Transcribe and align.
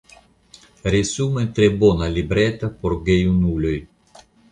Resume 0.93 1.43
tre 1.59 1.67
bona 1.83 2.07
libreto 2.15 2.71
por 2.81 2.97
gejunuloj. 3.11 3.75